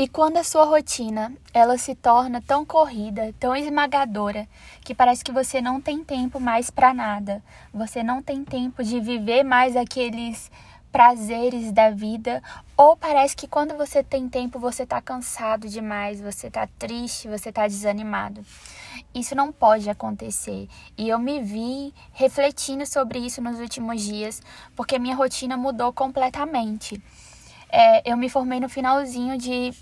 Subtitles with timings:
[0.00, 4.46] E quando a sua rotina, ela se torna tão corrida, tão esmagadora,
[4.82, 7.42] que parece que você não tem tempo mais para nada.
[7.74, 10.52] Você não tem tempo de viver mais aqueles
[10.92, 12.40] prazeres da vida,
[12.76, 17.50] ou parece que quando você tem tempo você tá cansado demais, você tá triste, você
[17.50, 18.46] tá desanimado.
[19.12, 20.68] Isso não pode acontecer.
[20.96, 24.40] E eu me vi refletindo sobre isso nos últimos dias,
[24.76, 27.02] porque minha rotina mudou completamente.
[27.68, 29.74] É, eu me formei no finalzinho de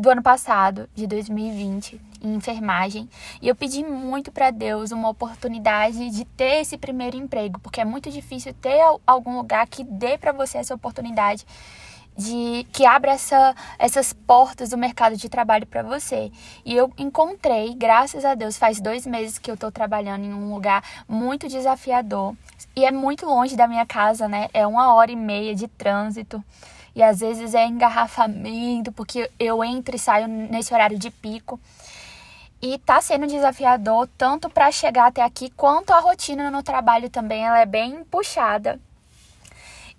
[0.00, 3.06] do ano passado, de 2020, em enfermagem,
[3.42, 7.84] e eu pedi muito para Deus uma oportunidade de ter esse primeiro emprego, porque é
[7.84, 11.44] muito difícil ter algum lugar que dê para você essa oportunidade
[12.16, 16.32] de que abra essa, essas portas do mercado de trabalho para você.
[16.64, 20.52] E eu encontrei, graças a Deus, faz dois meses que eu estou trabalhando em um
[20.52, 22.34] lugar muito desafiador
[22.74, 24.48] e é muito longe da minha casa, né?
[24.52, 26.42] É uma hora e meia de trânsito
[27.00, 31.58] e às vezes é engarrafamento, porque eu entro e saio nesse horário de pico.
[32.60, 37.42] E tá sendo desafiador tanto para chegar até aqui quanto a rotina no trabalho também,
[37.42, 38.78] ela é bem puxada.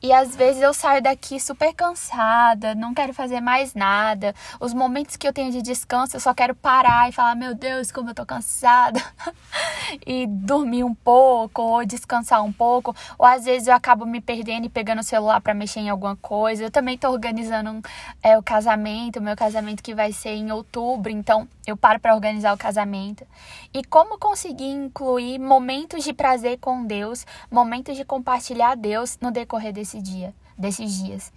[0.02, 4.34] E às vezes eu saio daqui super cansada, não quero fazer mais nada.
[4.60, 7.92] Os momentos que eu tenho de descanso, eu só quero parar e falar: Meu Deus,
[7.92, 9.02] como eu tô cansada.
[10.06, 12.96] e dormir um pouco, ou descansar um pouco.
[13.18, 16.16] Ou às vezes eu acabo me perdendo e pegando o celular para mexer em alguma
[16.16, 16.64] coisa.
[16.64, 17.82] Eu também tô organizando
[18.24, 22.16] é, o casamento, o meu casamento que vai ser em outubro, então eu paro para
[22.16, 23.26] organizar o casamento.
[23.74, 29.74] E como conseguir incluir momentos de prazer com Deus, momentos de compartilhar Deus no decorrer
[29.74, 31.34] desse desse dia, desses dias.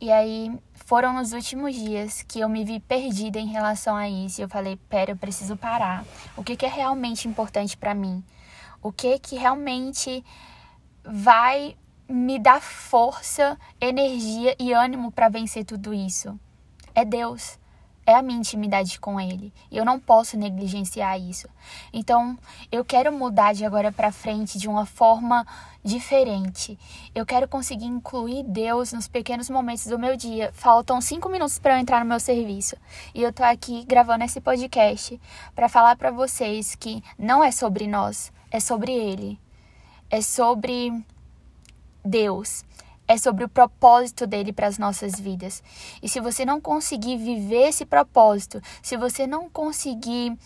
[0.00, 4.40] E aí foram nos últimos dias que eu me vi perdida em relação a isso.
[4.40, 6.04] E eu falei, pera, eu preciso parar.
[6.36, 8.22] O que, que é realmente importante para mim?
[8.82, 10.24] O que que realmente
[11.04, 11.76] vai
[12.08, 16.38] me dar força, energia e ânimo para vencer tudo isso?
[16.94, 17.59] É Deus
[18.10, 19.52] é a minha intimidade com ele.
[19.70, 21.48] E eu não posso negligenciar isso.
[21.92, 22.38] Então,
[22.70, 25.46] eu quero mudar de agora para frente de uma forma
[25.82, 26.78] diferente.
[27.14, 30.50] Eu quero conseguir incluir Deus nos pequenos momentos do meu dia.
[30.52, 32.76] Faltam cinco minutos para eu entrar no meu serviço.
[33.14, 35.20] E eu tô aqui gravando esse podcast
[35.54, 39.38] para falar para vocês que não é sobre nós, é sobre ele.
[40.10, 40.92] É sobre
[42.04, 42.64] Deus
[43.10, 45.64] é sobre o propósito dele para as nossas vidas.
[46.00, 50.38] E se você não conseguir viver esse propósito, se você não conseguir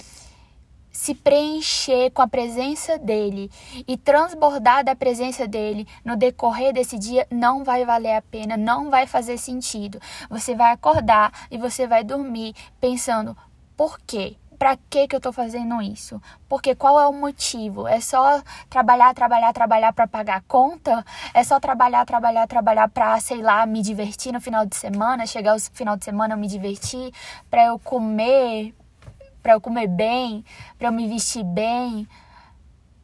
[0.90, 3.50] se preencher com a presença dele
[3.86, 8.88] e transbordar da presença dele no decorrer desse dia, não vai valer a pena, não
[8.88, 10.00] vai fazer sentido.
[10.30, 13.36] Você vai acordar e você vai dormir pensando:
[13.76, 14.38] por quê?
[14.64, 16.18] Para que que eu tô fazendo isso?
[16.48, 17.86] Porque qual é o motivo?
[17.86, 21.04] É só trabalhar, trabalhar, trabalhar para pagar a conta?
[21.34, 25.54] É só trabalhar, trabalhar, trabalhar para, sei lá, me divertir no final de semana, chegar
[25.54, 27.12] o final de semana eu me divertir,
[27.50, 28.74] para eu comer,
[29.42, 30.42] para eu comer bem,
[30.78, 32.08] para eu me vestir bem?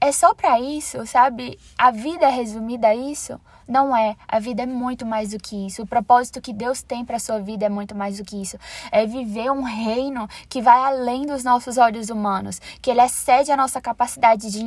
[0.00, 1.59] É só para isso, sabe?
[1.77, 3.38] A vida é resumida a isso?
[3.70, 4.16] Não é.
[4.26, 5.82] A vida é muito mais do que isso.
[5.82, 8.58] O propósito que Deus tem para sua vida é muito mais do que isso.
[8.91, 13.56] É viver um reino que vai além dos nossos olhos humanos, que ele excede a
[13.56, 14.60] nossa capacidade de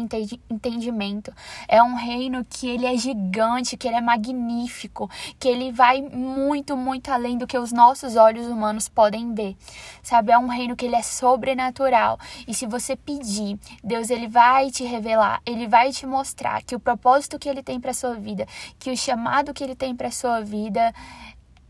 [0.49, 1.33] entendimento.
[1.67, 6.77] É um reino que ele é gigante, que ele é magnífico, que ele vai muito,
[6.77, 9.57] muito além do que os nossos olhos humanos podem ver.
[10.01, 10.31] Sabe?
[10.31, 12.17] É um reino que ele é sobrenatural.
[12.47, 16.79] E se você pedir, Deus ele vai te revelar, ele vai te mostrar que o
[16.79, 18.47] propósito que ele tem para sua vida,
[18.79, 20.93] que o chamado que ele tem para sua vida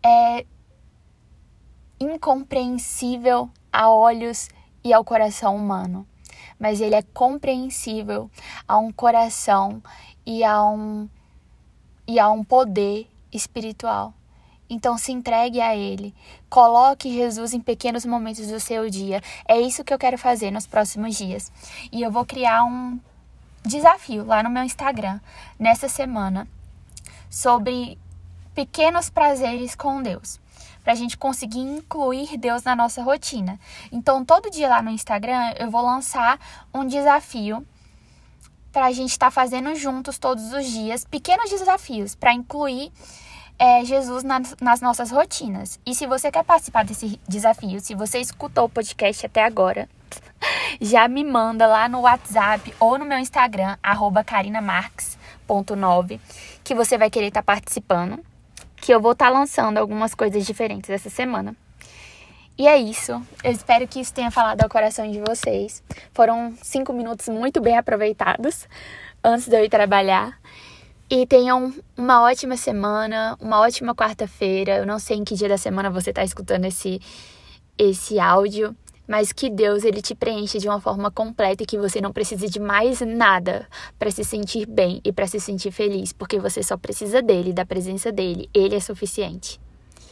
[0.05, 0.45] é
[1.99, 4.49] incompreensível a olhos
[4.83, 6.05] e ao coração humano,
[6.59, 8.29] mas ele é compreensível
[8.67, 9.81] a um coração
[10.25, 11.09] e a um
[12.05, 14.13] e a um poder espiritual.
[14.69, 16.13] Então se entregue a ele.
[16.49, 19.21] Coloque Jesus em pequenos momentos do seu dia.
[19.47, 21.51] É isso que eu quero fazer nos próximos dias.
[21.91, 22.99] E eu vou criar um
[23.63, 25.19] desafio lá no meu Instagram
[25.57, 26.47] nessa semana
[27.33, 27.97] sobre
[28.53, 30.39] pequenos prazeres com Deus,
[30.83, 33.59] para a gente conseguir incluir Deus na nossa rotina.
[33.91, 36.39] Então, todo dia lá no Instagram eu vou lançar
[36.71, 37.65] um desafio
[38.71, 42.91] para a gente estar tá fazendo juntos todos os dias, pequenos desafios para incluir
[43.57, 45.79] é, Jesus nas, nas nossas rotinas.
[45.83, 49.89] E se você quer participar desse desafio, se você escutou o podcast até agora,
[50.79, 56.19] já me manda lá no WhatsApp ou no meu Instagram, arroba carinamarques.9
[56.63, 58.19] que você vai querer estar tá participando,
[58.77, 61.55] que eu vou estar tá lançando algumas coisas diferentes essa semana.
[62.57, 63.13] E é isso.
[63.43, 65.83] Eu espero que isso tenha falado ao coração de vocês.
[66.13, 68.67] Foram cinco minutos muito bem aproveitados
[69.23, 70.39] antes de eu ir trabalhar.
[71.09, 74.77] E tenham uma ótima semana, uma ótima quarta-feira.
[74.77, 77.01] Eu não sei em que dia da semana você está escutando esse,
[77.77, 78.75] esse áudio,
[79.13, 82.49] mas que Deus ele te preencha de uma forma completa e que você não precise
[82.49, 83.67] de mais nada
[83.99, 87.63] para se sentir bem e para se sentir feliz, porque você só precisa dele, da
[87.63, 88.49] presença dele.
[88.55, 89.61] Ele é suficiente.